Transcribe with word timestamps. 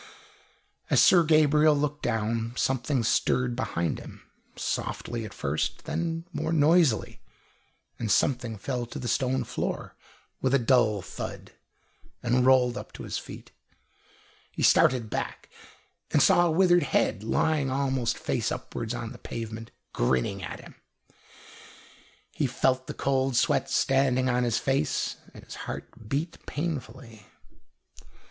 As 0.89 0.99
Sir 0.99 1.21
Gabriel 1.23 1.75
looked 1.75 2.01
down, 2.01 2.53
something 2.55 3.03
stirred 3.03 3.55
behind 3.55 3.99
him, 3.99 4.23
softly 4.55 5.25
at 5.25 5.31
first, 5.31 5.83
then 5.85 6.25
more 6.33 6.51
noisily, 6.51 7.21
and 7.99 8.09
something 8.11 8.57
fell 8.57 8.87
to 8.87 8.97
the 8.97 9.07
stone 9.07 9.43
floor 9.43 9.95
with 10.41 10.55
a 10.55 10.57
dull 10.57 11.03
thud 11.03 11.51
and 12.23 12.47
rolled 12.47 12.77
up 12.79 12.91
to 12.93 13.03
his 13.03 13.19
feet; 13.19 13.51
he 14.51 14.63
started 14.63 15.11
back 15.11 15.51
and 16.09 16.23
saw 16.23 16.47
a 16.47 16.51
withered 16.51 16.81
head 16.81 17.23
lying 17.23 17.69
almost 17.69 18.17
face 18.17 18.51
upward 18.51 18.95
on 18.95 19.11
the 19.11 19.19
pavement, 19.19 19.69
grinning 19.93 20.41
at 20.41 20.59
him. 20.61 20.73
He 22.31 22.47
felt 22.47 22.87
the 22.87 22.95
cold 22.95 23.35
sweat 23.35 23.69
standing 23.69 24.27
on 24.29 24.45
his 24.45 24.57
face, 24.57 25.17
and 25.35 25.43
his 25.43 25.53
heart 25.69 26.09
beat 26.09 26.43
painfully. 26.47 27.27